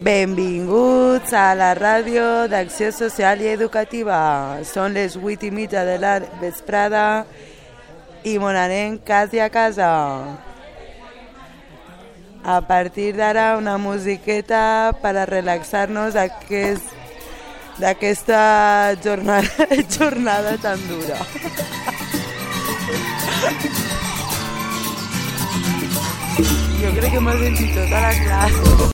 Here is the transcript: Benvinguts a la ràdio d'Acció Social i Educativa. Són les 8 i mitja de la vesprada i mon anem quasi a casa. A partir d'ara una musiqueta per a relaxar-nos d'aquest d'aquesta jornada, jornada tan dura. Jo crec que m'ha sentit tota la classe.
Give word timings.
Benvinguts 0.00 1.34
a 1.36 1.50
la 1.52 1.74
ràdio 1.76 2.46
d'Acció 2.48 2.88
Social 2.88 3.42
i 3.44 3.50
Educativa. 3.52 4.16
Són 4.64 4.94
les 4.96 5.12
8 5.12 5.44
i 5.44 5.50
mitja 5.52 5.82
de 5.84 5.98
la 6.00 6.14
vesprada 6.40 7.26
i 8.24 8.38
mon 8.40 8.56
anem 8.56 8.96
quasi 8.96 9.42
a 9.44 9.50
casa. 9.52 9.90
A 12.40 12.56
partir 12.64 13.12
d'ara 13.18 13.58
una 13.58 13.76
musiqueta 13.76 14.96
per 15.02 15.12
a 15.20 15.26
relaxar-nos 15.28 16.16
d'aquest 16.16 16.96
d'aquesta 17.76 18.96
jornada, 19.04 19.68
jornada 19.98 20.56
tan 20.64 20.80
dura. 20.88 21.20
Jo 26.80 26.88
crec 26.96 27.12
que 27.12 27.20
m'ha 27.20 27.36
sentit 27.44 27.76
tota 27.76 28.00
la 28.00 28.14
classe. 28.24 28.80